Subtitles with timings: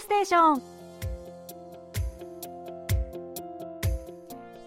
[0.00, 0.62] ステーション。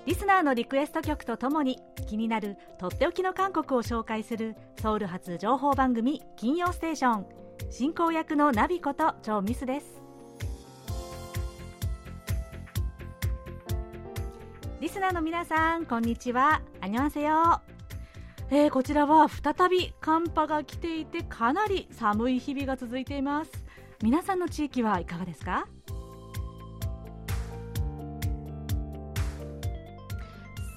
[0.05, 7.25] リスナーのリクエスト曲とともに気になるとっておきの韓国を紹介するソウル発情報番組金曜ステーション。
[7.69, 10.01] 進行役のナビことチョミスです。
[14.81, 16.61] リスナーの皆さんこんにちは。
[16.81, 17.61] アニョンセヨ
[18.49, 23.51] えー、こちらは再び寒波が来ていてかなり寒い日々が続いています。
[24.03, 25.67] 皆さんの地域はいかがですか？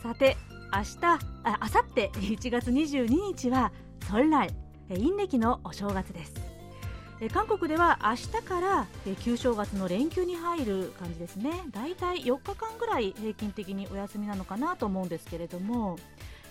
[0.03, 0.37] さて
[0.73, 1.19] 明日あ
[1.61, 3.73] あさって1月22日は
[4.09, 4.51] ソンライ
[4.91, 6.35] 陰暦のお正月です。
[7.33, 8.87] 韓国では明日から
[9.21, 11.53] 旧正月の連休に入る感じですね。
[11.71, 15.97] だいたい4日間ぐらい平均的にお休みなのかなと思うんですけれども、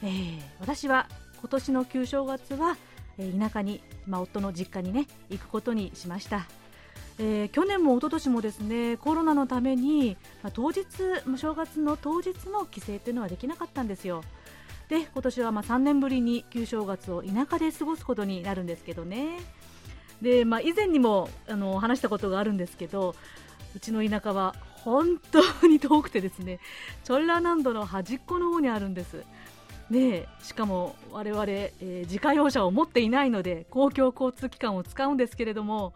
[0.01, 1.07] えー、私は
[1.39, 2.77] 今年の旧正月は、
[3.19, 6.47] え田舎に、まあ、夫の実家にね行くことにしました。
[7.19, 10.85] えー、去年も一昨年もですねコロナのために、まあ、当日
[11.37, 14.23] 正月の当日の帰省というのはできなかったんですよ。
[14.89, 19.39] で今年はまあ3年ぶりに旧正月を田舎で過ごすことになるんですけどね。
[20.21, 23.15] で、まあ、以前にもあの話したことがあるんですけど
[23.75, 26.59] うちの田舎は本当に遠くてですね
[27.03, 29.23] チョンラ南道の端っこの方にあるんです。
[29.91, 35.93] でしかも我々、えー、自家用車を持っていないので公共交通機関を使うんですけれども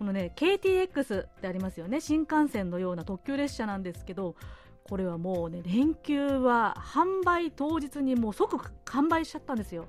[0.00, 2.00] このね KTX ってありますよね。
[2.00, 4.34] 新幹線のような特急列車なんですけど
[4.82, 9.84] これはもうね連休は販売当日にもう即完売しちゃったんですよ。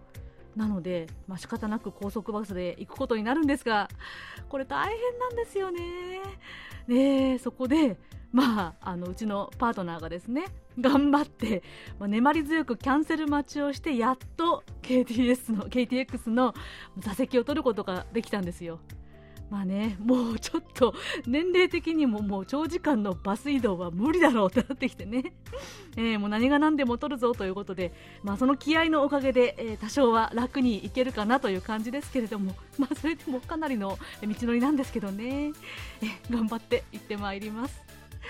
[0.53, 3.87] なので、まあ、仕方なく高速バスで行くことになるんですが
[4.49, 6.19] これ大変なんですよね。
[6.89, 7.97] ねそこで
[8.33, 10.45] まあ、あのうちのパートナーがですね
[10.77, 11.63] 頑張って、
[11.99, 16.53] まあ、粘り強くキャンセル待ちをしてやっと KTS の KTX の
[16.97, 18.79] 座席を取ることができたんですよ。
[19.51, 20.95] まあね、もうちょっと
[21.27, 25.33] 年齢的にももう長時間のバス移動は無理だろうってなってきてね、
[25.97, 27.91] えー、もう何が何でも取るぞということで、
[28.23, 35.51] まあ、その気合のおかげで、えー、多少は楽に行けるかなという感じですけれども、 まあ、それでもかなりの道のりなんですけどね、
[36.01, 37.77] え、頑張って行ってまいります。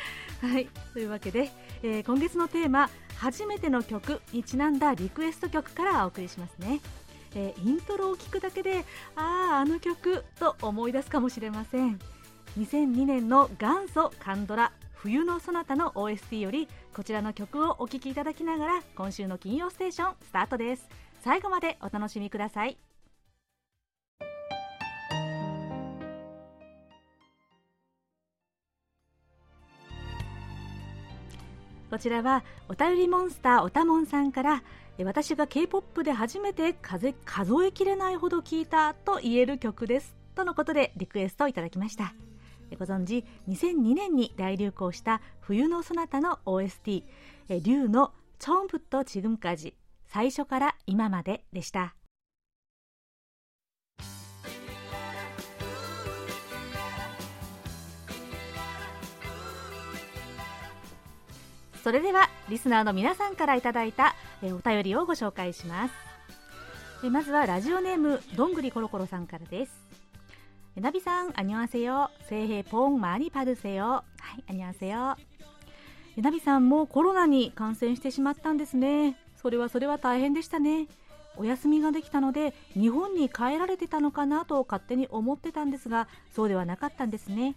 [0.42, 1.52] はいというわけで、
[1.84, 6.80] えー、今月のテーマ「初めての曲」にちなんだリクエスト曲からお送りしますね。
[7.36, 8.84] えー、イントロを聞くだけで
[9.16, 12.00] あああの曲と思い出すかもしれません。
[12.60, 20.88] 2002年の元祖カンドラ冬のそなたの OST よりこちらの曲をお聴きいただきながら今週の金曜ステーションスタートです。
[21.22, 22.78] 最後までお楽しみください。
[31.90, 34.64] こちらはお便りモンスターおたもんさんから
[35.04, 37.14] 私が K-POP で初めて数
[37.66, 40.16] えきれないほど聴いたと言える曲です。
[40.36, 42.14] とのことでリクエストをいただきました。
[42.80, 47.04] ご存知2002年に大流行した冬のそなたの OST
[47.64, 49.76] 「竜のチョンプットチグムカジ
[50.06, 51.96] 最初から今まででした。
[61.84, 69.92] それではリスナーの皆さんからいただいたお便りをご紹介しますまずはラジオネームどんぐりころころさんからです
[70.76, 72.10] ナビさん、あにわせよ。
[72.30, 73.86] せいへいぽんまにパルセよ。
[73.86, 74.04] は
[74.38, 75.18] い、あにわせよ。
[76.16, 79.18] ナビさんもコロナに感染してしまったんですね。
[79.42, 80.88] それはそれは大変でしたね。
[81.36, 87.56] お休みができたので、日本に帰られてたのかなと勝手に思ってたんですが、そうではなかったんですね。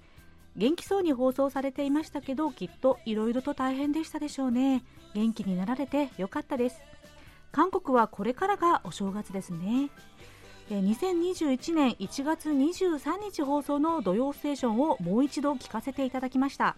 [0.56, 4.84] 元気そうに放送されていましたけどきっといろいろと大変でしたでしょうね。
[5.14, 6.80] 元気になられてよかったです。
[7.50, 9.90] 韓国はこれからがお正月ですね。
[10.70, 16.76] 2021年1月23日放送の「土曜ステーション」をもう一度聞かせていただきました。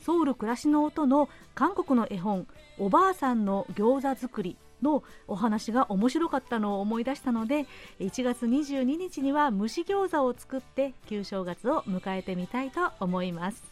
[0.00, 2.46] ソウル暮らしの音の韓国の絵本
[2.78, 7.66] 「おばあさんの餃子作り」のお話が面白かったのを思い出したので
[8.00, 13.62] 1月22日には蒸し餃子を作って旧正月を迎えてみたいと思います。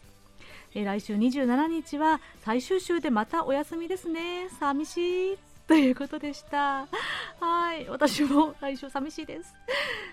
[0.74, 4.48] 来週27日は最終週でまたお休みですね。
[4.60, 5.47] 寂しい。
[5.68, 6.86] ということでした。
[7.40, 7.86] はい。
[7.90, 9.54] 私も来週寂しいです。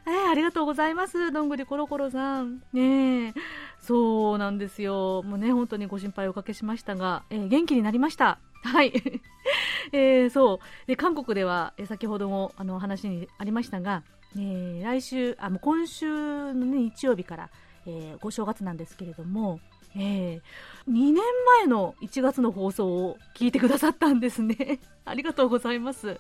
[0.06, 1.32] えー、ありがとうございます。
[1.32, 2.62] どんぐりコロコロさん。
[2.74, 3.34] ね
[3.80, 5.24] そうなんですよ。
[5.24, 8.40] もうね、本当にご心配おかけしましたが、えー、元気になりました。
[8.64, 8.92] はい。
[9.94, 10.88] えー、そう。
[10.88, 14.04] で、韓国では、え先ほども、あの、話にありましたが、
[14.38, 17.50] え来週、あ、もう今週の、ね、日曜日から、
[17.88, 19.60] えご正月なんですけれども、
[19.96, 21.16] えー、2年
[21.60, 24.80] 前の1月の放送を聞いてくださったんですね。
[25.06, 26.20] ありがとうございます。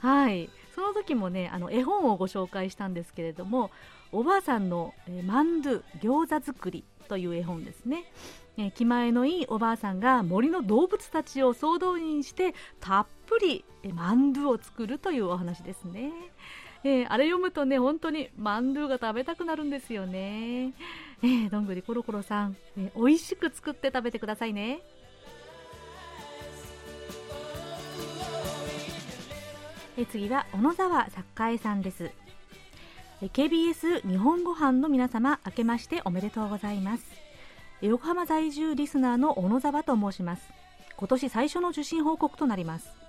[0.00, 0.50] はい。
[0.74, 3.70] その時もねあの絵本をご紹介したんですけれども
[4.10, 8.04] おばあさんの、えマンドゥ餃子作りという絵本ですね、
[8.58, 16.12] え気前のいいおばあさんが森の動物たちを総動員してたっぷり、えマンドゥを作るというお話ですね、
[16.84, 20.72] えー、あれ読むとね本当にマンドゥが食べたくなるんですよね、
[21.22, 24.80] えー、どんぐりコロコロさん、えー、美味しく作って食べてくださいね。
[29.98, 32.10] え次は小野沢作家さんです。
[33.20, 37.04] KBS 日本ご飯の皆様明けましておめでとうございます。
[37.82, 40.48] 横浜在住リスナーの小野沢と申します。
[40.96, 43.01] 今年最初の受信報告となります。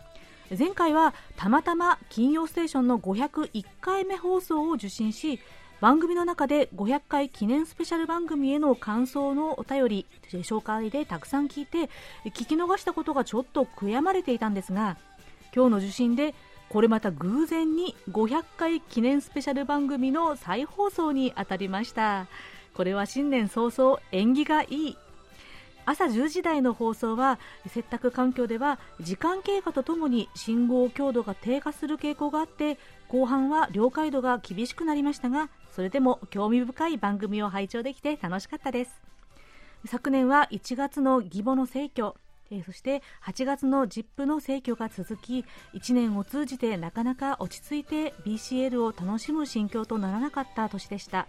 [0.49, 5.39] 前回はたまたま金曜ステーションの501回目放送を受信し
[5.79, 11.89] 番組の中で500回記念スペシャル番組への感想のお便り紹介でたくさん聞いて
[12.25, 14.97] 聞き逃したことがちょっと悔やまれていたんですが
[15.55, 16.35] 今日の受信で
[16.69, 22.25] これまた偶然に500回記念スペシャル番組の再放送に当たりました。
[22.73, 24.97] これは新年早々縁起がいい
[25.85, 32.77] 朝10時台の放送は接託環境では時間経過とともに信号強度が低下する傾向があって
[33.07, 39.01] 後半は了解度が厳しくなりましたがそれでも興味深い番組を拝聴できて楽しかったです。
[39.85, 42.15] 昨年は1月の義母の逝去、
[42.63, 45.43] そして8月の ZIP の逝去が続き
[45.73, 51.27] 1年を通じてなかなか落ち着いて BCL を楽しむ心境とならなかった年でした。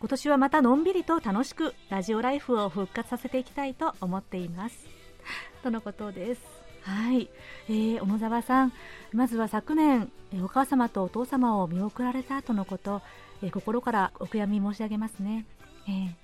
[0.00, 4.86] 今年はまたのんびりと楽しくラジオライフを復活させていきたいと思っています。
[5.64, 6.42] とのことです。
[6.82, 7.28] はい、
[7.68, 8.72] えー、小野沢さん。
[9.12, 13.02] まずは昨年お母様とお父様を見送られたとのこと、
[13.42, 15.46] えー、心からお悔やみ申し上げますね、
[15.88, 16.14] えー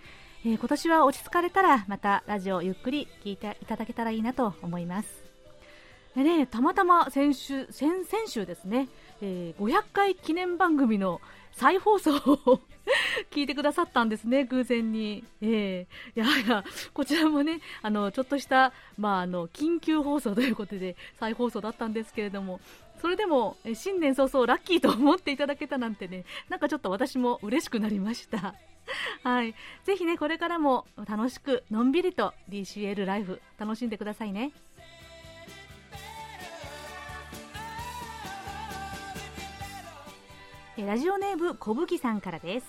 [0.46, 5.24] えー、今年は落ち着かれたらまたラジオゆっくり聞いていただけたらいいなと思います。
[6.14, 8.88] でね、たまたま先週先々週ですね、
[9.20, 12.60] えー、500回記念番組の再放送を
[13.30, 15.24] 聞いてくださったんですね、偶然に。
[15.40, 22.60] えー、いやいや、こちらもね、あの、ちょっとした、まあ、あの、緊急放送ということで、再放送だったんですけれども、
[23.00, 28.54] それでも、新年早々ラッキーと思っていただけたなんてね、なんかちょっと私も嬉しくなりました。
[29.22, 29.54] はい、
[29.84, 34.52] ぜひねこれからも楽しくのんびりと DCL ライフ楽しんでくださいね
[40.82, 42.66] ラジオネーム小麦さんからです。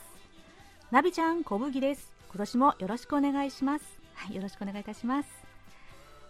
[0.91, 2.13] ナビちゃん小麦です。
[2.29, 3.85] 今年もよろしくお願いします。
[4.13, 5.29] はいよろしくお願いいたします。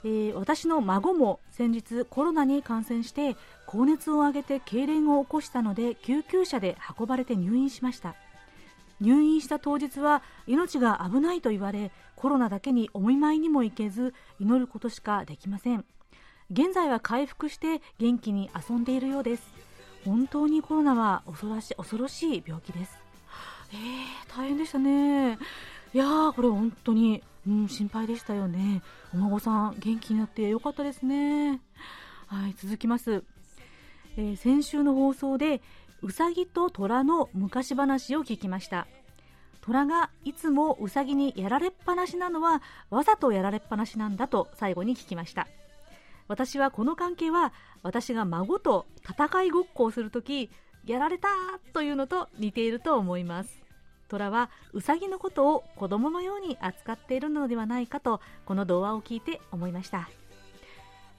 [0.05, 3.35] えー、私の孫も先日コロナに感染して
[3.65, 8.15] 高熱を上げて痙攣を起こしたので救急車で運ばれて入院しました。
[9.01, 15.83] 入院した当日は命が危ないと言われコロナだけにお見舞いにも行けず祈ることしかできません。
[16.51, 19.64] 現在は回復して元気に遊んでいるようです
[20.05, 22.97] 本当にコロナは恐ろしい恐ろしい病気です。
[23.73, 25.39] えー、大変でしたね。
[25.93, 28.83] いやーこれ本当に、うん、心配でしたよね。
[29.13, 31.61] お孫さん元気になってよかったですね。
[32.27, 33.23] はい続きます、
[34.17, 35.61] えー、先週の放送で
[36.01, 38.87] うさぎと虎の昔話を聞きました。
[39.61, 42.61] 虎がいつもうさぎにやられっぱなしなのは
[42.91, 45.47] わざとやられっぱなしなんだと最後に聞きました。
[46.27, 50.49] 私はこの関係は私が孫と戦いごっこをするとき
[50.85, 51.27] やられた
[51.73, 53.63] というのと似ていると思います。
[54.07, 60.09] 虎はうさぎのことを子供のように扱っているのではないかとこの童話を聞いて思いました。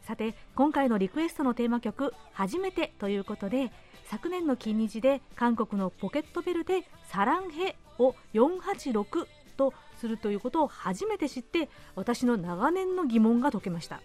[0.03, 3.73] さて今回のリクエストのテーマ曲「初めて」ということで
[4.05, 14.01] 昨年の金日で韓国のポケットベルでサランヘを486とするということを初めて知って私の長年の疑問が解けました。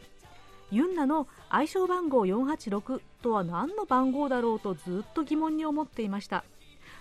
[0.71, 6.43] ユンナの愛称番号486とは何の番号だろうとずっと疑問に思っていました。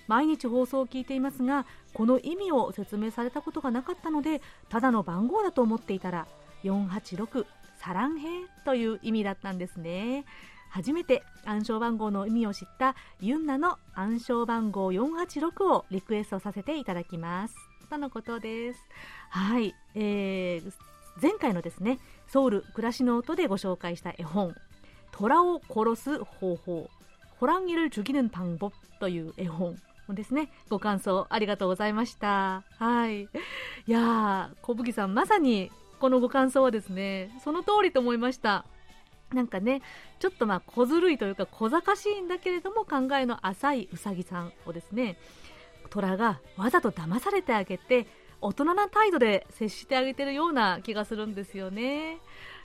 [0.08, 6.26] 毎日放送を聞いていますがこの意味を説明されたことがなかったのでただの番号だと思っていたら
[6.64, 7.46] 486
[7.78, 8.28] サランヘ
[8.64, 10.24] という意味だったんですね。
[10.68, 17.54] 初めて暗証番号の意味を知ったユンナの暗証番号486をリクエストさせていただきます。
[17.88, 18.80] とのことです。
[19.30, 20.72] はい、えー、
[21.20, 21.98] 前回のですね
[22.29, 24.55] ソウル暮らしの音でご紹介した絵本
[25.11, 26.89] 虎を殺す方法
[27.39, 29.77] ホランギル죽이는방법という絵本
[30.09, 33.27] ですねご感想ありがとうございましたはいい
[33.87, 38.65] やー小麦さんまさにこのご感想はですねその通りと思いました
[39.33, 39.81] なんかね
[40.19, 45.17] ちょっとまあ小ずるいというか小賢しいんだけれども考えの浅いうさぎさんをですね
[45.89, 48.05] 虎がわざと騙されてあげて
[48.40, 52.18] 大人な態度で接してあげてるような気がするんですよね。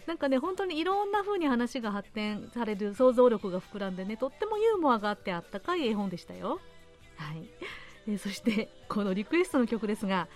[0.07, 6.59] なんかね本当にいろんな風に話が発展される想像力が膨らんでねとってもユーモアがあってあったかい絵本でしたよ。
[7.17, 7.49] はい
[8.07, 10.27] えそしてこのリクエストの曲ですが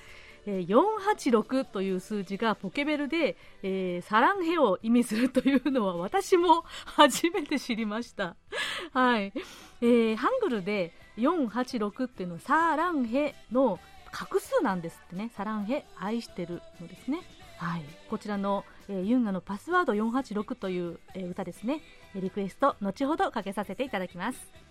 [0.46, 8.36] え486という数字がポケベルで、えー、サランヘを意味するというのは私も初めて知りました。
[8.94, 9.34] はい。
[9.82, 13.80] えー、ハングルで486っていうのはサランヘの
[14.12, 15.32] 画数なんですってね。
[15.36, 17.20] サランヘ、愛してるのですね。
[17.58, 17.84] はい。
[18.10, 21.82] こちらの、えー、ユンガのパスワード486という、えー、歌ですね。
[22.16, 24.70] リクエスト、後ほどかけさせていただきます。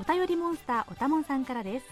[0.00, 1.86] お便りモンスターおたもんさんからです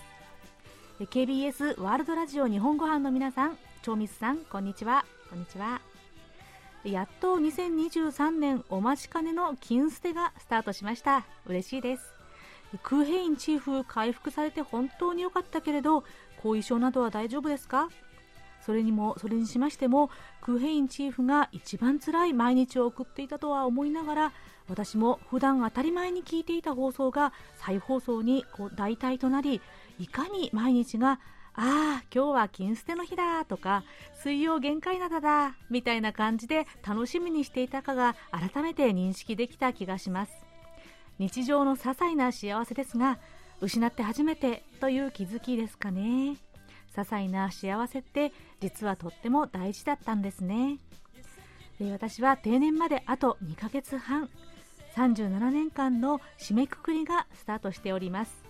[0.98, 5.82] KBS ワールドラジオ日本語版の皆さん超ミスさんこんにちはこんにちは
[6.90, 11.26] やっと2023年お待ちかねの金捨てがスタートしました。
[11.46, 12.14] 嬉しいです。
[12.82, 16.04] クーヘインチーフ回復されて本当に良かったけれど
[16.42, 17.88] 後遺症などは大丈夫ですか？
[18.64, 24.32] それにもそれにしましてもクーヘインチーフが一番辛い毎日を送っていたとは思いながら
[24.68, 29.62] 私も普段当たり前に聞いていた放送が再放送にこう代替となり
[29.98, 31.20] いかに毎日が
[31.60, 33.82] ああ今日は金捨ての日だとか
[34.22, 40.32] 水曜限界灘だみたいな感じで楽しみにしていたかが改めて認識できた気がします。
[41.18, 43.18] 日常の些細な幸せですが
[43.60, 46.00] 失って初めてという気づきですかね。
[46.00, 46.36] 些
[46.94, 50.78] 細な幸せって実はとっても大事だったんですね。
[51.90, 54.30] 私は定年まであと2ヶ月半
[54.94, 58.47] 37年間の締めくくりがスタートしております、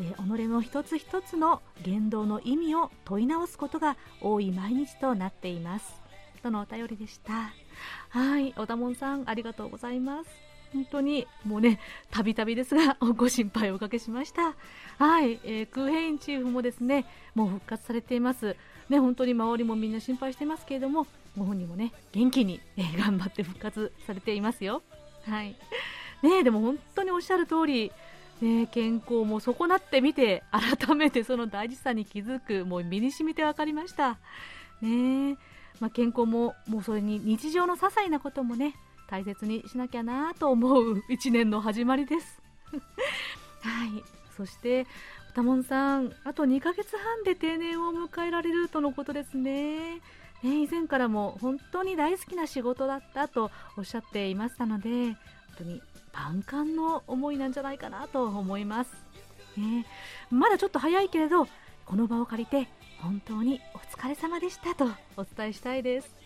[0.00, 6.00] えー、己の一つ一つの言動の意味を問い直すことが多い毎日となっています。
[6.42, 7.52] とのお便りでした。
[8.10, 10.30] はい小田門さんありがとうございます。
[10.72, 14.54] 本当にもうねたびたびですが ご心配をおかけしました。
[14.98, 18.56] はい、えー、クーヘインチーフもですねもう復活されています。
[18.88, 24.82] ね本当に周りもみんな心配してますけれどもご本人もね元気に、えー、頑張って復活されていますよ。
[25.26, 25.56] はい。
[26.22, 27.92] ね、でも本当におっしゃる通り、
[28.40, 34.18] ね、健康も損なってみて改めてその大事さに気づくもう身に染みて分かりました、
[34.80, 35.36] ね
[35.80, 38.74] まあ、健康ももうそれに日常の些細なこともね
[39.08, 42.42] 大切にしなきゃなと思う1年の始まりです。
[43.62, 44.04] はい。
[44.36, 44.86] そして
[45.30, 50.00] 歌門さんあと2ヶ月半で定年を迎えられるとのことですね。
[50.42, 55.16] ね、以前からも本当に大好きな仕事だったとおっしゃっていましたので本
[55.58, 55.82] 当に
[56.18, 58.92] 万感の思いなんじゃないかなと思います、
[59.56, 59.86] ね、
[60.30, 61.46] まだちょっと早いけれど
[61.86, 62.68] この場を借りて
[63.00, 66.16] 本当にお疲れ様でしたとお伝えしたいです。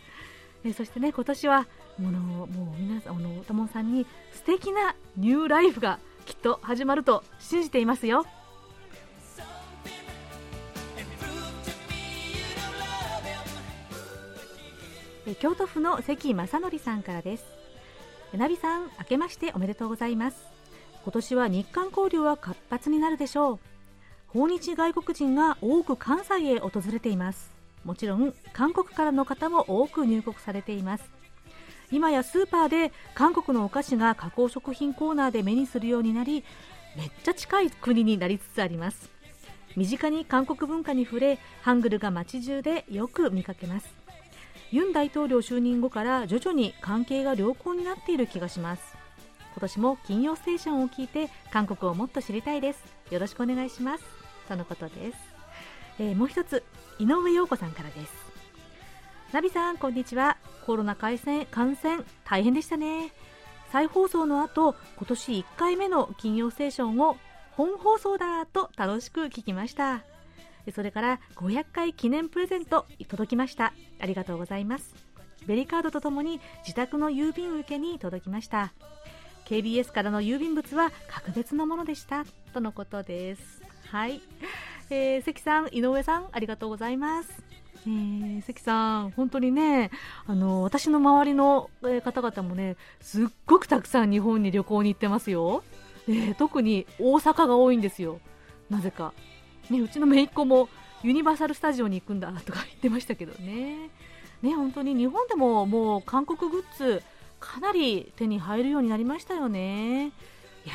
[0.65, 1.67] えそしてね今年は
[1.99, 8.25] ものもう皆さんあのおたもさんに素敵なニューライフがきっと始まると信じていますよ。
[15.41, 17.62] 京都府の関正則さんからです。
[18.39, 20.39] ナビさん明けましておめでとうございます。
[21.03, 23.59] 今年は日韓交流は活発になるでしょう。
[24.29, 27.51] 訪日外国人が多く関西へ訪れています。
[27.85, 31.05] もちろん韓国からの方も多く入国されています。
[31.91, 36.43] 今やスーパーで韓国のお菓子が加工食品コーナーで目にするようになり
[36.97, 39.11] めっちゃ近い国になりつつあります。
[39.77, 44.02] 身近に韓国文化に触れハングルが街中でよく見かけます。
[44.73, 48.97] ユン大統領就任後から徐々に関係が良好になっている気がします。
[49.53, 52.83] 今年も金曜ステーションを聞いて韓国をもっと知りたいです。
[53.11, 54.05] よろしくお願いします。
[54.49, 55.19] とのことです、
[55.99, 56.65] えー、もう一つ
[56.99, 58.13] 井上陽子さんからです。
[59.33, 60.39] ナビさんこんにちは。
[60.65, 63.13] コロナ感染感染大変でしたね。
[63.73, 67.19] 再放送の後今年1回目の金曜ステーションを
[67.51, 70.12] 本放送だと楽しく聞きました。
[70.71, 73.73] それから500回記念プレゼント届きました。
[74.01, 74.95] ありがとうございます。
[75.47, 78.73] ベリカードとともに自宅の郵便受けに届きました。
[79.47, 82.25] KBS からの郵便物は格別なものでした。
[82.55, 83.63] とのことです。
[83.89, 84.23] はい、
[84.89, 87.43] えー、関さん井上さんありがとうございます。
[87.87, 89.91] えー、関さん、本当にね、
[90.27, 91.69] あの私の周りの
[92.05, 95.65] 方々もね、すっごくたくさん日本に旅行に行ってますよ。
[96.09, 98.21] え特に大阪が多いんですよ。
[98.71, 99.13] なぜか。
[99.73, 100.69] ね、うちの姪っ子も
[101.03, 103.91] ユニバーサル・スタジオに行くんだとか言ってましたけどね。
[104.43, 107.03] ね、本当に日本でももう韓国グッズ
[107.41, 110.07] かなり手に入るようになりましたよね。
[110.07, 110.11] い
[110.69, 110.75] や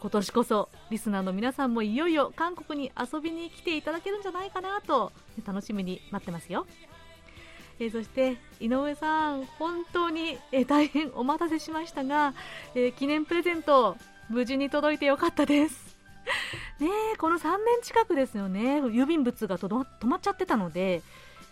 [0.00, 5.12] 今年こそリスナーの皆さんもいよいよ韓国に遊びに来ていただけるんじゃないかなと
[5.46, 6.66] 楽しみに待ってますよ。
[7.78, 12.34] えー、そして井上さん、本当に、えー、大変お待たせしましたが、
[12.74, 13.96] えー、記念プレゼント
[14.28, 15.96] 無事に届いてよかったです。
[16.80, 16.88] ね
[17.18, 18.80] この3年近くですよね。
[18.82, 21.02] 郵便物が止まっちゃってたので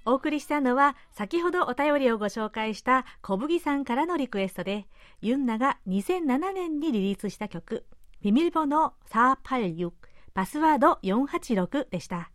[0.05, 4.87] お送りしたのは先ほどお便りをご紹介した小麦さんからのリクエストで
[5.21, 7.85] ユンナが2007年にリリースした曲
[8.21, 9.91] 「ビミルボの486
[10.35, 12.29] パスワード486」でした。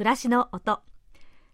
[0.00, 0.80] 暮らしの音。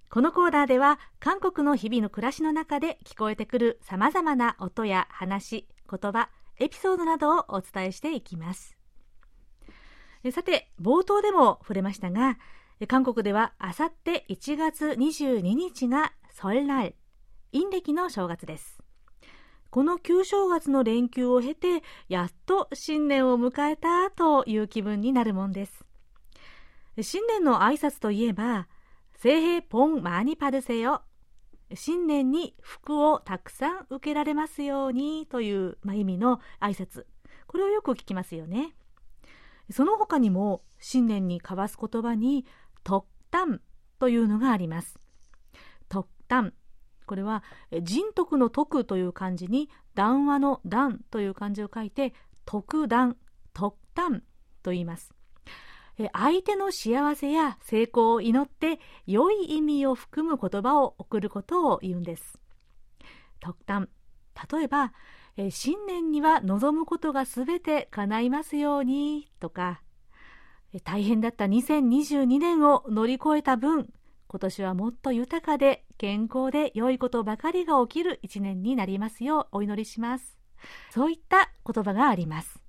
[0.08, 6.28] このコーナーでは韓国の日々の暮らしの中で聞こえてくるさまざまな音や話言葉
[6.60, 8.76] エピソードなどをお伝えしていきます。
[10.30, 12.38] さて冒頭でも触れましたが
[12.86, 16.94] 韓国ではあさって1月22日がソルラル
[17.52, 18.78] 陰暦の正月です。
[19.70, 25.86] この旧正月の連休を経てやっと新年を迎えたという気分になるもんです。
[27.02, 28.68] 新年の挨拶といえば、
[29.16, 31.02] 聖平ポンマーニパルセよ。
[31.74, 37.04] 新年に福をたくさん受けられますようにという、まあ、意味の挨拶。
[37.46, 38.74] これをよく聞きますよね。
[39.70, 42.46] その他にも新年に交わす言葉に
[42.84, 43.60] 特旦
[43.98, 44.98] というのがあります。
[45.88, 46.54] 特旦。
[47.06, 47.42] これは
[47.82, 53.16] 人徳の徳という漢字に談話の談という漢字を書いて特談、
[53.52, 54.22] 特旦
[54.62, 55.15] と言います。
[56.12, 62.38] 相手の幸せや成功を祈って良い意味を含む言葉を送ることを言うんです。
[63.40, 63.88] 特段
[64.50, 64.92] 例えば、
[65.50, 69.80] 新年には望むことがすべて叶いますようにとか、
[70.84, 73.88] 大変だった2022年を乗り越えた分、
[74.28, 80.36] 今年はもっと豊かで健康で良いことばかりが起きる一年になりますようお祈りします。
[80.90, 82.65] そういった言葉があります。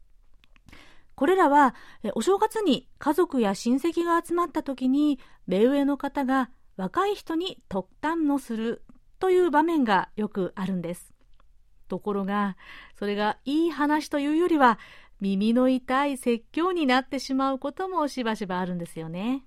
[1.17, 1.73] これらは
[2.13, 8.83] お正月に家族や親戚が集まった時に目上の方が若い人に特旦のする
[9.17, 11.15] という場面がよくあるんです。
[11.87, 12.55] ところが、
[12.99, 14.77] それがいい話というよりは
[15.19, 19.43] 耳の痛い説教になってしまうこともしばしばあるんですよね。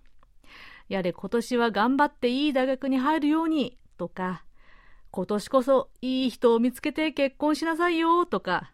[0.89, 4.45] やれ今年は頑張っていい大学に入るようにとか、
[5.13, 8.73] 今年こそいい人を見つけて結婚しなさいよとか、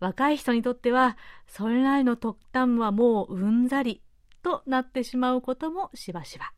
[0.00, 4.02] 若い人にとってはそれらの特旦はもううんざり
[4.42, 6.52] となってしまうこともしばしば。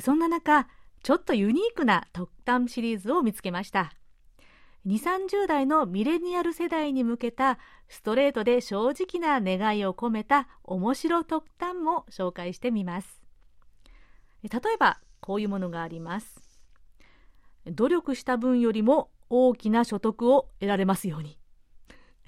[0.00, 0.68] そんな中
[1.02, 3.92] ちょっとユニークな特旦シリーズを見つけました。
[4.86, 7.58] 2 3 0代のミレニアル世代に向けた
[7.88, 13.20] ストレートで正直な願いを込めた面白特旦も紹介してみます。
[14.42, 16.40] 例えばこういうものがあります。
[17.66, 21.41] 努力した分よりも大きな所得を得られますように。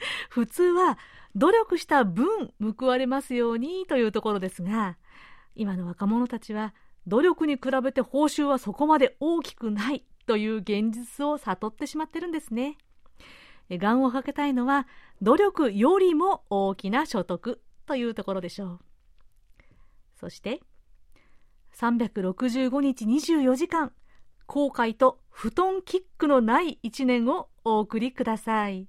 [0.31, 0.99] 普通は
[1.35, 4.97] 努力した分報われますようにというところですが
[5.55, 6.75] 今の若者たちは
[7.07, 12.79] 努力に比べて報酬はそこまで大きくないという現実を悟ってしまってるんですね。
[13.71, 14.87] 願をかけたいのは
[15.23, 18.81] 努力よりも大きな所得というところでしょう。
[20.19, 20.61] そして
[21.75, 23.93] 365日24時間
[24.47, 28.89] 後悔と布団キックのない一年をお送りください。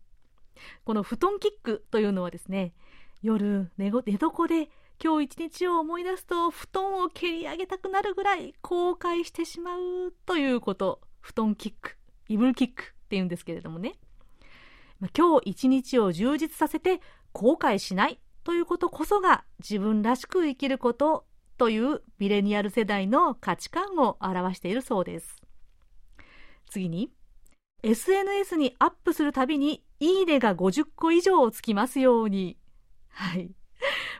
[0.83, 2.73] この布団キックというのはですね
[3.21, 4.69] 夜寝寝床で
[5.03, 11.01] 今日一日を思い出すと布団を蹴り上げたくなるぐらい後悔してしまうということ。
[11.25, 11.97] 布団キック
[12.29, 13.93] イブルキックっていうんですけれどもね、
[14.99, 17.01] ま今日一日を充実させて
[17.33, 21.25] 後悔しないということこそが自分らしく生きること
[21.57, 25.41] というミレニアル世代の価値観を表しているそうです。
[26.69, 27.11] 次に
[27.83, 32.57] SNS にアップするたびにいいねが50個以上つきますように。
[33.09, 33.51] はい。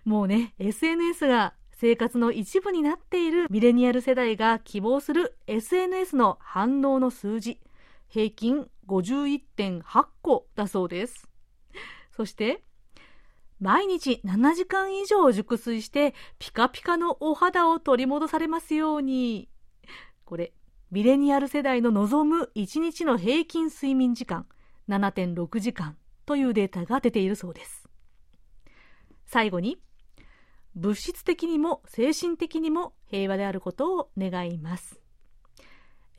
[0.03, 7.59] もうね SNS が生活の一部になっているミレニアル世代が希望する SNS の反応の数字。
[8.07, 11.27] 平均51.8個だそうです。
[12.15, 12.63] そして
[13.59, 19.49] 毎日7時間以上熟睡してピカピカのお肌を取り戻されますように。
[20.23, 20.53] これ
[20.91, 24.45] ミレニアル世代の望む1日の平均睡眠時間。
[24.89, 27.87] 7.6時間というデータが出ているそうです。
[29.25, 29.77] 最後に
[30.75, 34.99] 物質的にも精神的にも平和であることを願います。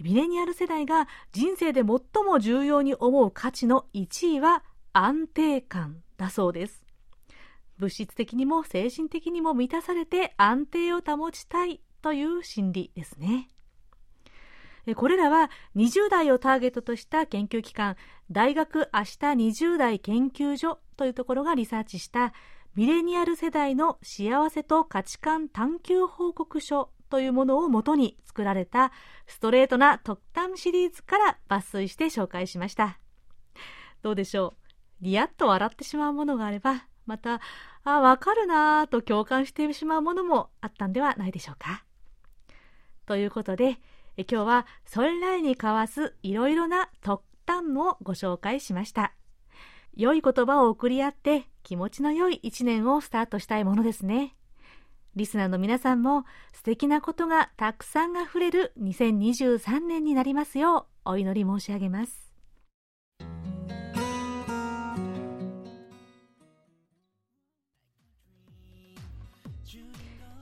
[0.00, 6.83] ミレニアル世代が人生で最も重要に思う価値の1位は安定感だそうです。
[7.79, 13.48] 物質的にも精神的にも満たされて安定を保ちたいという心理ですね。
[14.94, 17.96] これらは20代をターゲットとした研究機関
[18.31, 19.16] 大学明日
[19.64, 22.33] 20代研究所というところがリサーチした
[22.77, 28.92] ミレニアル世代の幸せと価値観探求報告書というものをもとに作られた
[29.27, 32.99] ストレートな特短シリーズから抜粋して紹介しました
[34.03, 34.55] どうでしょ
[35.01, 35.05] う？
[35.05, 37.40] リヤッと笑ってしまうものがあればまた、
[37.85, 41.85] あ、わかるなぁと共感してしまうものもあったんではないでしょうか？
[43.07, 43.79] ということで、
[44.16, 49.12] え今日はそれらに交わすいろいろな特短をご紹介しました。
[49.94, 54.35] 良い言葉を送り合って気持ちの良い一年をスタートしたいものですね。
[55.16, 62.26] リスナーの皆さんも素敵なことがたくさんあふれる2023年になりますようお祈り申し上げます。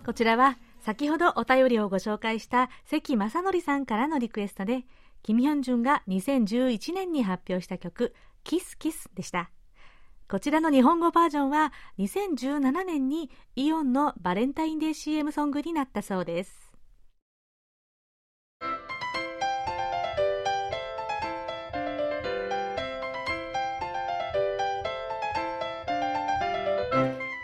[0.05, 4.85] こちらは先ほどお便りをご紹介した関正則さんからのリクエストで、
[5.23, 9.51] キミヒョンジュンが2011年に発表した曲、キスキスでした。
[10.29, 16.71] こちらの日本語バージョンは2017年にイオンのバレンタインデー CM ソングになったそうです。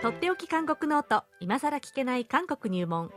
[0.03, 3.11] とっておき韓国ノート今さら聞けない韓国入門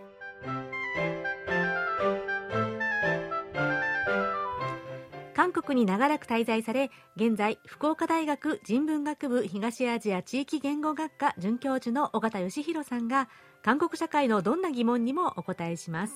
[5.66, 13.30] 国に長らく滞在され現在福岡大学人文学部東アジア地域言語学科准教授の尾形義弘さんが
[13.62, 16.14] 韓国社会のどんな疑問にもお答えします。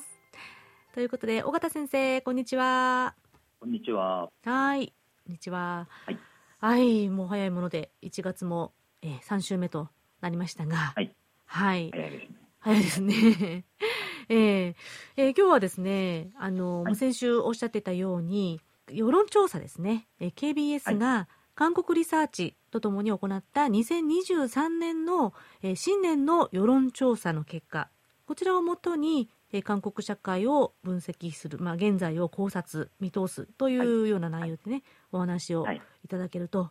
[0.94, 3.14] ということで尾形先生こんにちは。
[3.58, 4.28] こんにちは。
[4.44, 4.92] はい。
[5.24, 5.88] こんにちは。
[6.04, 6.18] はい、
[6.58, 9.88] はい、もう早いもので1月も、えー、3週目と
[10.20, 11.14] なりましたが、はい。
[11.46, 11.90] はい。
[11.90, 12.36] 早いですね。
[12.60, 13.64] 早いですね。
[14.28, 14.74] えー、
[15.16, 27.90] えー、今日はですね、あの、はい、先週おっしゃってたように、世論調査ですね、えー、KBS が韓国リサーチとともに行った2023年の、えー、新年の世論調査の結果、
[28.26, 35.80] こちらをもとに、えー、韓国社会を分析する、まあ、現在を考察、見通すというような内容でね、はい、お話をい。
[36.08, 36.70] ただけると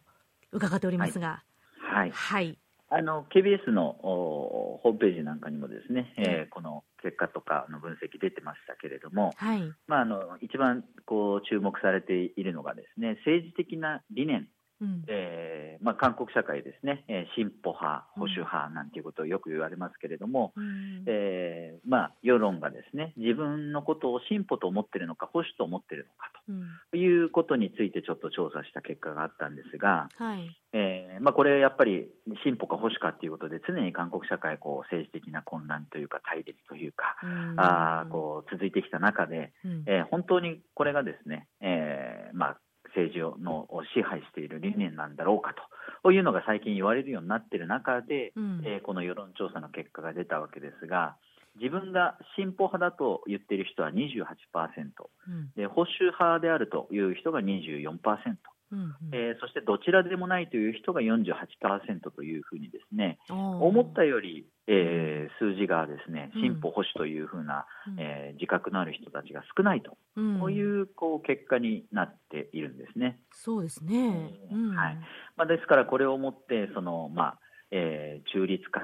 [0.51, 1.43] 伺っておりますが、
[1.79, 2.11] はい。
[2.11, 2.57] はい、
[2.89, 9.71] あの KBS のホームページなんかにもですね、えー、この結果とかの分析出てましたけれども、はい。
[9.87, 14.47] まあ、あの一番こう注目されているのがですね政治的な理念
[14.81, 26.31] うん、えー、まあ、韓国社会ですね、えー、進歩派、保守派なんていうことをよく言われますけれども、うん、えー、まあ、世論がですね自分のことを進歩と思っているのか、保守と思っているのか
[26.91, 30.55] ということについてちょっと調査した結果があったんですが、はい。
[30.73, 32.07] えーまあ、これやっぱり
[32.43, 42.57] 進歩か保守かということで、常に韓国社会こう政治的な混乱というか、対立というか、うん、あこう続いてきた中で、うん、えー、本当にこれがですね、えーまあ、
[42.95, 45.53] 政治をの支配している理念なんだろうか
[46.03, 51.15] というのが最近言われるようになっている中で、うん、えー、この世論調査の結果が出たわけですが
[51.59, 53.95] 自分が進歩派だと言っている人は28%、
[55.27, 57.97] うん、で保守派であるという人が24%。
[58.71, 73.19] うんうん、えー、そしてどちらでもないという人が48%というふうにですね思ったより、えー、数字がですね進歩保守というふうな、うん、えー、自覚のある人たちが少ないと、うん、こういうこう結果になっているんですね。
[73.31, 74.31] そうですね、
[74.75, 74.97] はい。
[75.37, 77.39] まあ、ですからこれをもってその、まあ
[77.71, 78.81] えー、中立化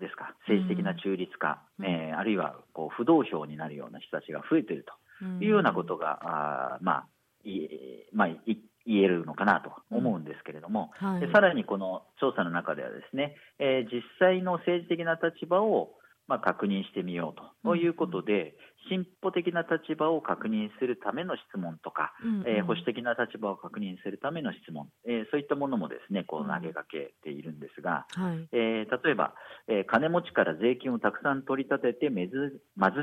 [0.00, 4.86] ですか政治的な中立化、うん、えー、あるいはこう不動票になるような人たちが増えている
[5.20, 7.06] というようなことが、あまあ
[7.44, 7.68] い
[8.12, 8.40] まあ、い
[8.86, 15.94] 言えるのかなと思うんですけれども、うんはい、でさらにこの調査の中ではですね、えー、実際の政治的な立場を
[16.28, 18.54] まあ、確認してみようということで、
[18.88, 29.34] 進歩的な立場を確認するための質問とか、うんうん、えー、保守的な立場を確認するための質問、えー、そういったものもですねこう投げかけているんですが、はい、えー、例えば、
[29.68, 32.28] え金持ちから税金をたくさん取り立てて貧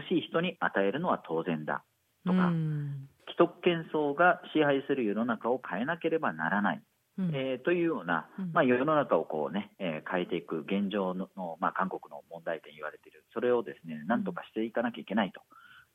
[0.09, 1.83] しい人に与えるのは当然だ
[2.25, 2.51] とか、
[3.27, 6.81] 既得権層が支配する世の中を変えなければならない。
[7.17, 14.23] うん、えー、というような、まあ、世の中をこうね、えー、変えていく現状の、まあ、韓国の問題点言われている、それをですね、なん。
[14.23, 15.41] とかしていかなきゃいけないと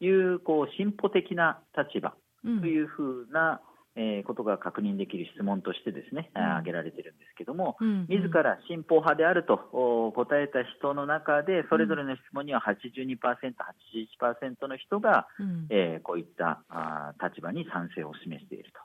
[0.04, 2.14] いう、こう、進歩的な立場
[2.44, 3.60] というふうな、
[3.98, 18.80] えー、ことが確認できる質問としてですね、うん、挙げられているんですけども、うんうん、自ら進歩派であると答えた人の中で、それぞれの質問には82%、81%の人が、うん、えー、こういったあ立場に賛成を示していると。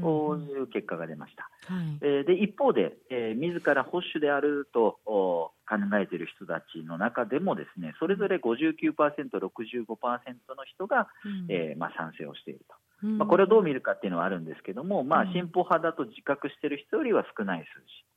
[0.00, 1.50] こういう結果が出ました。
[1.72, 5.52] はい、えー、で一方で、えー、自ら保守であると考
[6.00, 12.74] えている人たちの中でもですねそれぞれ59%、65%の人が、うん、えー、まあ、賛成をしていると。
[13.02, 17.64] まあ、これをどう見るかっていうのはあるんですけども、まあ、進歩派だと自覚している人よりは少ない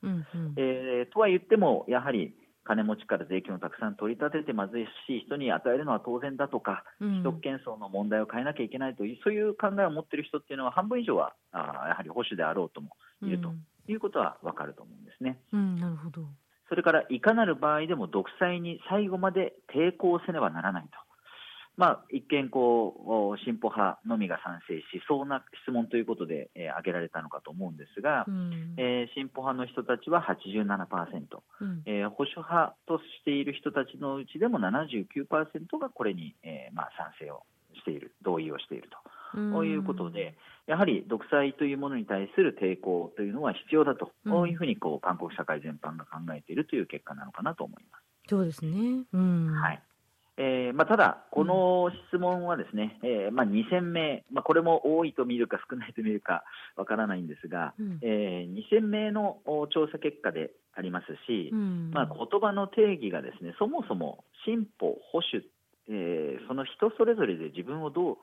[0.02, 4.70] 数字、うんうん、えー、とは言っても、やはり金持ちから税金をたくさん取り立てて貧
[5.08, 12.92] しい人に与えるのは当然だとか、既得権層の問題を変えなきゃいけないという、そういう考えを持っている人っていうのは、半分以上はあやはり保守であろうとも
[13.24, 13.52] いると
[13.88, 15.40] いうことは分かると思うんですね。
[15.54, 16.26] うん、なるほど。
[16.70, 20.90] それから、いかなる場合でも独裁に最後まで抵抗せねばならないと。
[21.82, 35.26] まあ、一見こう、進歩派のみが賛成しそうな質問ということで、えー、挙げられたのかと思うんですが、うん、えー、進歩派の人たちは87%、うん、えー、保守派としている人たちのうちでも79%
[35.80, 37.42] がこれに、えーまあ、賛成を
[37.74, 38.88] している、同意をしている
[39.34, 39.40] と。
[39.62, 40.36] ういうことで、
[40.68, 48.04] やはり独裁というものに対する抵抗というのは必要だと、こういうふうにこう韓国社会全般が考えているという結果なのかなと思います。
[48.30, 49.82] そうですね、うん、はい
[50.72, 56.44] えーまあ、ただ、この質問はですね、うん、えー、まあ、2000名、まあ、これも多いと見るか少ないと見るか
[56.76, 59.40] わからないんですが、うん、えー、2000名の
[59.74, 65.46] 調査結果でありますし、うん、まあ、言葉の定義がですねそもそも進歩、保守、
[65.90, 68.18] えー、その人それぞれで自分をどう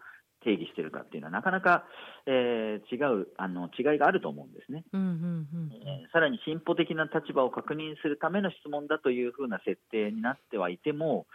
[0.44, 1.84] 定義しているかっていうのはなかなか、
[2.26, 5.70] えー、違うあの違いがあると思うんですね、うんうんうん。
[5.72, 11.26] えー、さらに進歩的な立場を確認するための質問だというふうな設定になってはいても、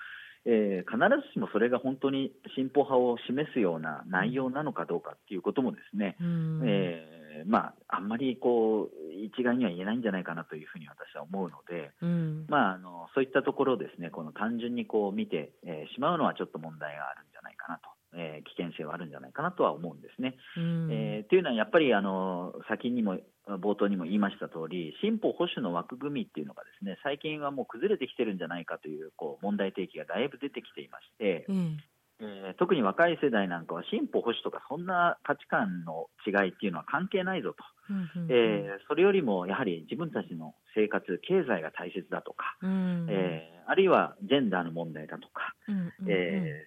[0.46, 17.90] えー、必ずしもそれが本当に進歩派を示すような内容なのかどうかっていうこともですね、うん、えー、まあ、あんまりこう一概には言えないんじゃないかなというふうに私は思うので、うん、まあ、あのそういったところをですねこの単純にこう見て、えー、しまうのはちょっと問題があるんじゃないかなと。
[18.16, 20.36] えー、危険性はあるんじゃないかなとは思うんですね。
[20.56, 31.78] うん、えー、というのはやっぱりあの先にも冒頭にも言いました通り、進歩保守の枠組みっていうのがですね、最近はもう崩れてきてるんじゃないかというこう問題提起がだいぶ出てきていまして、うん、
[32.22, 45.53] えー、特に若い世代なんかは進歩保守とかそんな価値観の違いっていうのは関係ないぞと、うんうん、えー、それよりもやはり自分たちの生活、経済が大切だとか、うん、えー、あるいはジェンダーの問題だとか、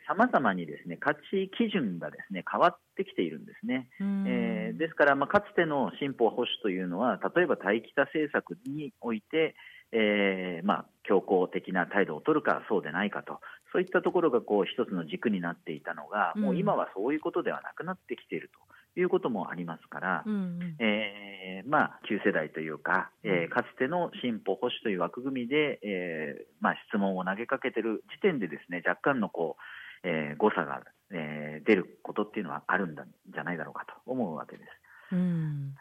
[0.06, 3.88] さまざまにですね価値基準がですね変わってきているんですね。
[4.00, 9.54] うん、えー、ですから、まあ、かつての進歩保守というのは例えば待機多政策において、
[9.92, 13.40] えーまあ、強硬的な態度を取るかそうでないかと
[13.72, 18.58] そういったところがこう一つの軸になっていたのが、もう今はそういうことではなくなってきていると
[18.96, 29.56] いうこともありますから、うん、えー、まあ、旧世代というか、えー、かつての進歩保守という枠組みで、えーまあ、質問を投げかけている時点でですね若干のこ
[30.04, 30.82] う、えー、誤差が、
[31.12, 34.68] えー、出ることっていうのはあるんじゃないだろうかと思うわけです。
[35.12, 35.74] うん。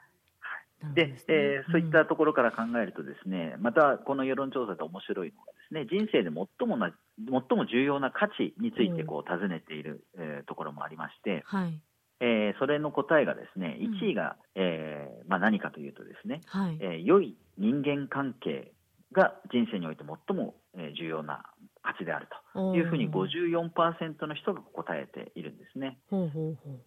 [0.94, 11.80] で、ね、えー、そういったところから考えるとですね、またこの世論調査で面白いのがですね、人生で最もな最も重要な価値についてこう尋ねている、うん、えー、ところもありまして、はい、
[12.20, 18.72] えー、それの答えがですね、1位が、うん、えー、まあ、何かというとですね、はい、えー、良い人間関係
[19.12, 21.44] が人生において最も、え重要な
[21.82, 25.98] 価値であるというふうに54%の人が答えているんですね。
[26.10, 26.80] ほうほうほう。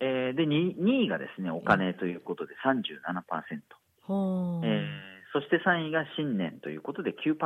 [0.00, 2.80] えー、で 2, 2位がですねお金ということで37%、
[4.08, 4.82] うん、えー、
[5.34, 7.36] そして3位が信念ということで9%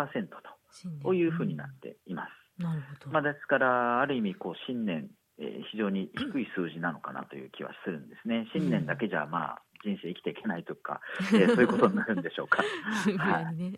[1.03, 2.63] というふうになっています。
[2.63, 3.11] なるほど。
[3.11, 8.47] まあ、ですから、ある意味こう信念、えー、非常に低い数字なのかなという気はするんですね。
[8.53, 11.01] 信念だけじゃ、まあ、人生生きていけないとか、
[11.35, 12.63] えー、そういうことになるんでしょうか。
[13.19, 13.75] はい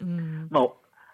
[0.51, 0.69] まあ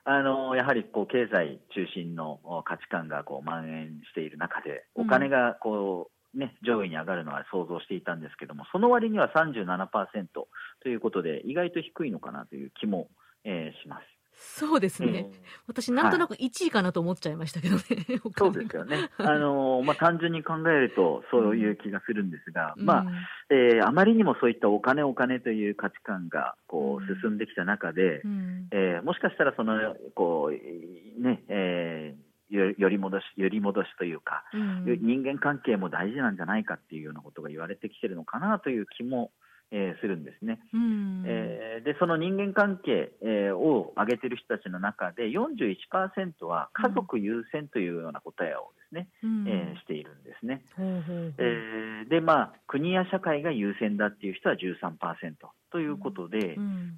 [0.04, 10.48] あのやはりこう経済中心の価値観がこう蔓延している中で、お金がこうね、上位に上がるのは想像していたんですけども、その割には37%と
[10.88, 13.10] いうことで、意外と低いのかなという気も、
[13.44, 14.02] えー、します。
[14.44, 23.06] そうですね、えー、私、なんとなく1位かなと思っちゃいましたけどね、 はい、そうですよね、あの まあ、単純に考えると、そういう気がするんですが、うん、まあ
[23.50, 39.30] えー、あまりにもそういったお金、お金という価値観がこう進んできた中で、うん、えー、もしかしたらそのこう、ねえーより戻し、より戻しというか、うん、人間関係も大事なんじゃないかっていうようなことが言われてきてるのかなという気も
[39.72, 55.34] えー、するんですね、うん、えー、でその人間関係、えー、を挙げてる人たちの中で41%は家族優先というような答えをですね、うん、えー、しているんですね、うん、えー、でまあ国や社会が優先だっていう人は13%
[55.72, 56.56] ということで、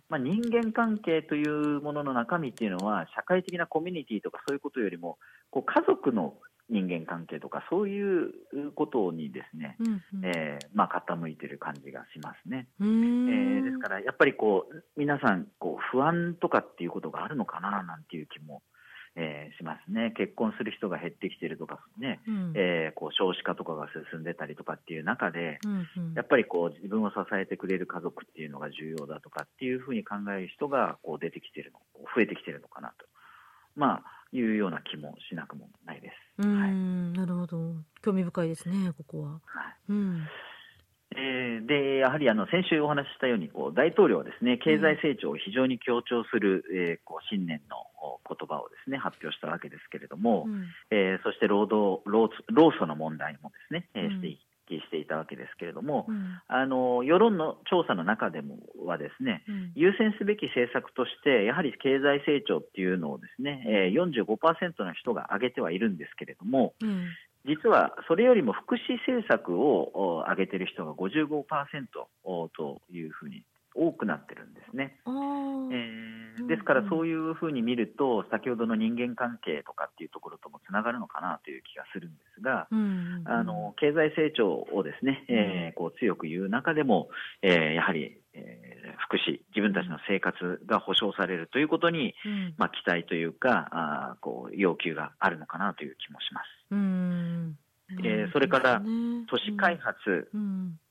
[0.09, 5.17] まあ、人間関係というものの中身っていうのは社会的なコミュニティとかそういうことよりも
[5.51, 6.35] こう家族の
[6.71, 8.33] 人間関係とかそういう
[8.75, 18.63] ことにですね、うんうん、えー、まあ、傾いている感じがしますね、えー、ですからやっぱりこう皆さんこう不安とかっていうことがあるのかななんていう気も、
[19.15, 20.15] えー、しますね。
[20.17, 31.81] 結婚する人が減ってきてるとかね、うん、えこう少子化とかが進んでたりとかっていう中で、うんうん、やっぱりこう自分を支えてくれる家族っていうのが重要だとかっていうふうに考える人がこう出てきてるの
[32.17, 33.07] 増えてきてるのかなと。
[33.77, 36.43] まあいうような気もしなくもないです。
[36.43, 37.75] うん、はい、なるほど。
[38.03, 39.31] 興味深いですね、ここは。
[39.31, 39.41] はい。
[39.91, 40.27] うん。
[41.17, 47.77] えー、でやはりあの先週お話ししたようにこう大統領はですね経済成長を非常に強調する、うん、えー、こう新年の
[48.27, 54.39] 言葉をですね発表したわけですけれども、うん、えー、そして労働労労組の問題もですね、えー、してい
[54.69, 67.09] していたわけですけれども、うん、あの世論の調査の中でもはですね、うん、優先すべき政策としてやはり経済成長っていうのをですね、えー、45%の人が挙げてはいるんですけれども、うん、
[67.45, 71.45] 実はそれよりも福祉政策を挙げている人が55%
[72.57, 74.97] というふうに多くなってるんですね。
[75.07, 82.69] えー、ですからそういうふうに見ると先ほどの人間関係とかっていうところともつながるのかなという気がするんですが、
[83.25, 87.09] あの経済成長をですね、えー、こう強く言う中でも、
[87.43, 96.47] えー、やはり、えー、福祉自分たちの生活が保障されるということに、うん、まあ、期待というかあこう要求があるのかなという気もします。
[96.73, 97.57] うん。
[98.03, 98.83] えー、それから
[99.29, 100.29] 都市開発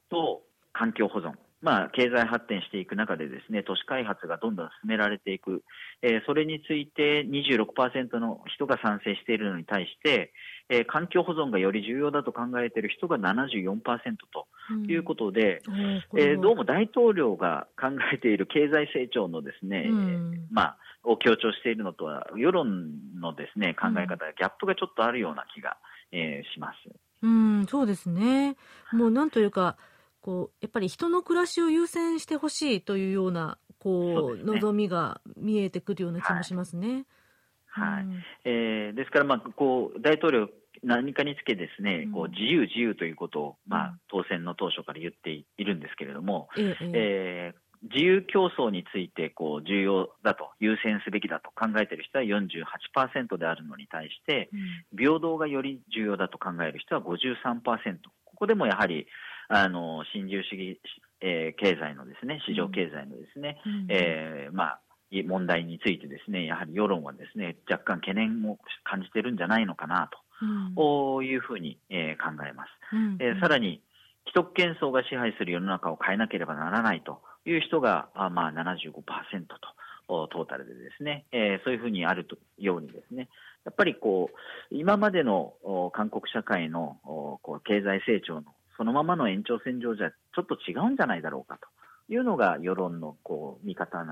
[0.10, 0.42] と
[0.72, 5.64] 環境保存まあ、経済発展していく中でですね、都市開発がどんどん進められていく、
[6.02, 10.34] えー、それについて26%の人が賛成しているのに対して、
[10.68, 25.78] えー、環境保存がより重要だと考えている人が74%ということで、うん、えー、どうも大統領が考えている経済成長のですね、うん、まあ、を強調しているのとは、世論のですね、考え方、ギャップがちょっとあるような気が、
[26.12, 26.76] えー、します。
[27.22, 28.58] うん、そうですね。
[28.92, 29.78] もうなんというか、
[30.24, 37.06] こうやっぱり人の暮らしを優先してほしいというようなこう、ね、望みが見えてくるような気もしますね。
[37.68, 38.06] はい、
[38.46, 40.48] えー、ですから、まあ、こう大統領
[40.82, 54.50] 何かにつけですね、うん、こう自由自由ということを、まあ、当選の当初から言っているんですけれども、えええー自由競争についてこう重要だと、優先すべきだと考えている人は48%であるのに対して、
[54.94, 59.06] うん、平等がより重要だと考える人は53%、ここでもやはり
[59.50, 60.80] あの新自由主義、
[61.22, 64.80] えー、経済のですね市場経済のですね、うん、えー、まあ
[65.22, 72.70] 問題についてですねやはり世論はですね若干懸念を感じてるんじゃないのかなと、うん、いうふうに、えー、考えます。
[72.94, 73.82] うん、えー、さらに
[74.26, 78.94] 既得権層が支配する世の中を変えなければならないという人があまあ75%
[80.08, 83.30] とトータルでですね、えー、そういうふうにあるとようにですね
[83.66, 85.54] やっぱりこう今までの
[85.94, 88.44] 韓国社会のこう経済成長の
[88.84, 94.04] そのままの延長線上じゃちょっと違うんじゃないだろうかというのが世論のこう見方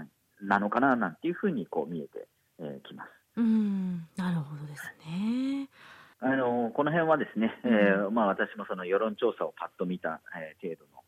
[0.41, 2.25] なのかななんていうふうにこう見えて
[2.57, 3.09] き、えー、ます。
[3.35, 5.67] うんなるほどですね。
[6.21, 11.01] あのこの辺はですね、うん、えー、まあ、私もその世論調査をパッと見た、えー、程度の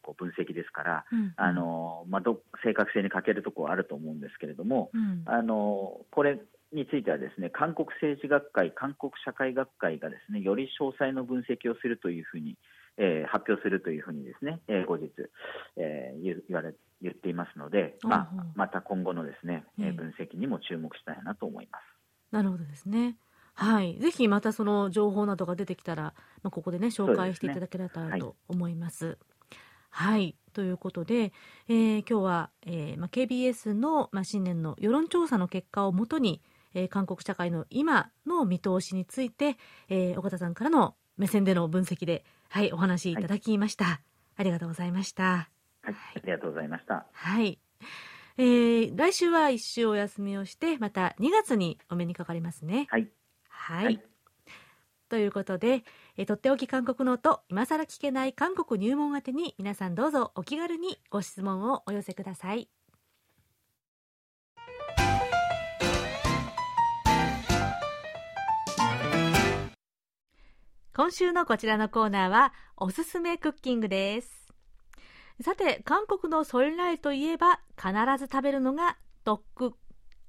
[0.00, 6.40] こう分析ですから、うん、あのまあ、ど正確性に欠けるところはあると思うんですけれども、うん、あのこれ
[6.72, 12.56] についてはですね韓国政治学会、韓国社会学会がですねより詳細の分析をするというふうに、
[12.96, 15.10] えー、発表するというふうにですね、えー、後日、
[15.76, 21.82] えー、言われ言っていますので、まあ、また今後のですね、えー、分析にも注目したいなと思います。
[22.30, 23.16] なるほどですね。
[23.54, 28.98] はい、ぜひまたその情報などが出てきたら、まあ、ここでね紹介していただければと思います。
[28.98, 29.16] すね
[29.90, 31.32] はい、はい、ということで、
[31.68, 36.42] えー、今日は、えーまあ、KBS の、まあ、新年の世論調査の結果をもとに、
[36.74, 39.56] えー、韓国社会の今の見通しについて、
[39.88, 42.24] えー、岡田さんからの目線での分析で、
[42.54, 43.84] はい、お話いただきました。
[43.84, 43.98] はい、
[44.36, 45.24] ありがとうございました。
[45.82, 47.04] はい、ありがとうございました。
[47.12, 47.58] はい。
[48.38, 53.08] えー、来週は一週お休みをしてまた2月にお目にかかりますねはい、
[53.48, 54.02] はい、はい、
[55.08, 55.82] ということで、
[56.16, 62.68] えー、とっておき韓国ノート今さら聞けない韓国入門宛てに皆さんどうぞお気軽にご質問をお寄せください
[70.96, 74.30] 今週のこちらのコーナーはおすすめクッキングです。
[75.42, 79.72] さて韓国のソルライといえば必ず食べるのがドッグ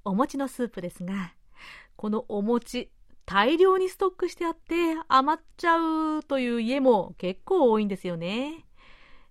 [0.04, 1.34] お餅のスープですが
[1.94, 2.90] このお餅
[3.26, 5.78] 大量にストックしてあって余っちゃ
[6.18, 8.64] うという家も結構多いんですよね。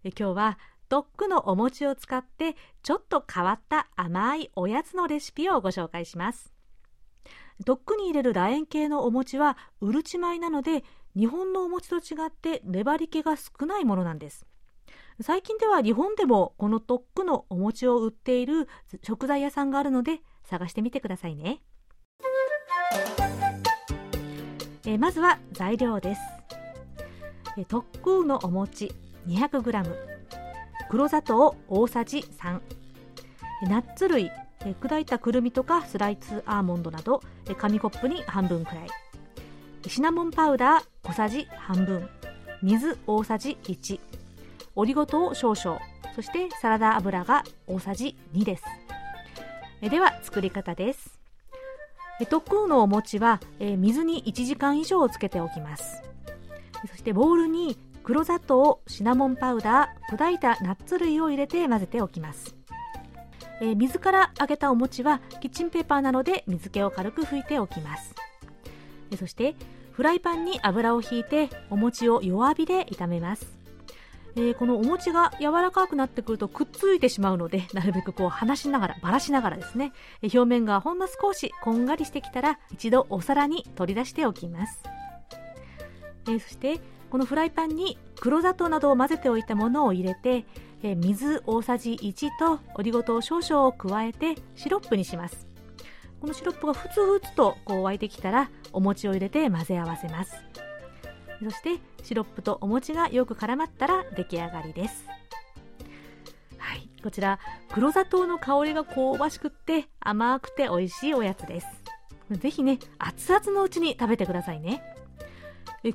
[0.05, 0.57] 今日は
[0.87, 6.53] ドッグのお餅を使ってちょっと変わった甘いおやつのレシピをご紹介します。
[7.65, 10.85] ドッグに入れる楕円形のお餅はうるち米なので
[11.17, 14.45] 日本のお餅と違って粘り気が少ないものなんです。
[15.21, 18.67] 最近では日本でもこのドッグのお餅を売っている
[19.01, 21.61] 食材屋さんがあるので探してみてくださいね。
[24.85, 26.21] えまずは材料です。
[27.57, 28.93] え特空のお餅
[29.27, 29.95] 200g
[30.89, 32.59] 黒砂糖大さじ3
[33.69, 37.21] ナッツ類砕いたくるみとかスライスアーモンドなど
[37.57, 39.04] 紙コップに半分くらい。
[39.87, 42.09] シナモンパウダー小さじ半分。
[42.63, 43.99] 水大さじ1
[44.75, 45.79] オリゴ糖少々。
[46.15, 48.63] そしてサラダ油が大さじ2です。
[49.81, 51.19] では作り方です。
[52.29, 56.01] 特空のお餅は水に1時間以上つけておきます。
[56.89, 62.55] そしてボウルに黒砂糖シナモンパウダー砕いたナッツ類を入れて混ぜておきます。
[63.75, 68.15] 水から揚げたお餅はキッチンペーパーなどで水気を軽く拭いておきます。
[69.17, 69.55] そして
[69.91, 73.57] フライパンに油をひいてお餅を弱火で炒めます、
[74.35, 79.93] えー、このお餅が柔らかくなってくるとくっついてしまうのでなるべくこう離しながらばらしながらですね。
[80.23, 84.83] 表面がほんの少しこんがりしてきたら一度お皿に取り出しておきます、
[86.27, 90.43] えー、そしてこのフライパンに黒砂糖などを混ぜておいたものを入れて、
[90.83, 95.54] えー、水大さじ1とオリゴ糖少々を加えてシロップにします。
[96.25, 100.33] このシロップがふつふつとこう沸いてきたらお餅を入れて混ぜ合わせます。
[101.43, 105.05] そしてシロップとお餅がよく絡まったら出来上がりです。
[106.57, 107.37] はいこちら
[107.71, 111.67] 黒砂糖の香りが香ばしくって甘くて美味しいおやつです。
[112.31, 114.81] ぜひね熱々のうちに食べてくださいね。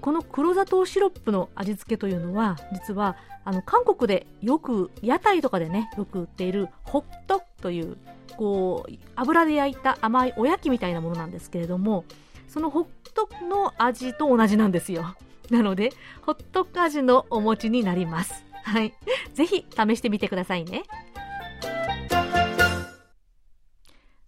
[0.01, 7.97] この黒砂糖シロップの味付けというのは実はあの韓国でよく屋台とかでねよく売っているホットという
[8.36, 12.05] こう油で焼いた甘いおやきみたいなものなんですけれども
[12.49, 15.16] そのホットの味と同じなんですよ。
[15.51, 18.45] なのでホット味のお餅になります。
[18.64, 18.95] はい。
[19.34, 20.84] ぜひ試してみてくださいね。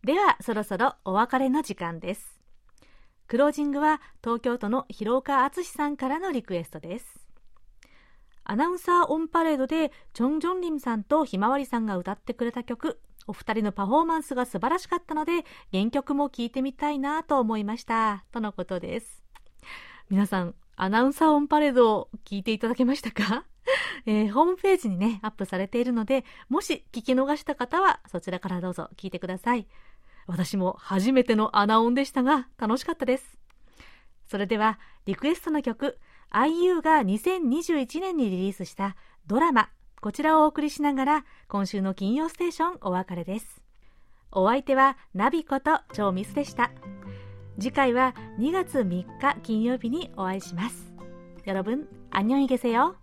[0.05, 2.41] ではそろそろお別れの時間です。
[3.29, 7.23] クロージングは東京都の広岡敦さんからのリクエストです。
[8.45, 18.25] アナウンサーオンパレードでチョン・ジョンリムさんとひまわりさんが歌ってくれた曲お二人のパフォーマンスが素晴らしかったので、原曲も聴いてみたいなと思いました。
[18.33, 19.23] とのことです。
[20.11, 23.45] 皆さん、アナウンサーオンパレードを聞いていただけましたか？
[24.07, 29.69] えー、ホームページにね、アップされているので、もし聞き逃した方はそちらからどうぞ聞いてください。
[30.27, 33.39] 私も初めてのアナオンでしたが、楽しかったです。
[34.27, 35.99] それでは、リクエストの曲、
[36.32, 38.96] IU が2021年にリリースした
[39.28, 39.70] ドラマ
[40.02, 43.62] こちらをお送りしながら今週の金曜ステーションお別れです
[44.32, 46.72] お相手はナビこと超ミスでした
[47.60, 48.86] 次回は2月3
[49.20, 50.88] 日金曜日にお会いします
[51.48, 53.01] 여러분안녕히계세요